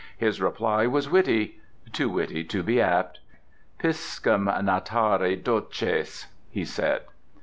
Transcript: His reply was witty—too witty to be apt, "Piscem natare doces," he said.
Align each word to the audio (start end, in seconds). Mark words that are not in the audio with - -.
His 0.17 0.41
reply 0.41 0.87
was 0.87 1.11
witty—too 1.11 2.09
witty 2.09 2.43
to 2.45 2.63
be 2.63 2.81
apt, 2.81 3.19
"Piscem 3.77 4.45
natare 4.47 5.35
doces," 5.43 6.25
he 6.49 6.65
said. 6.65 7.03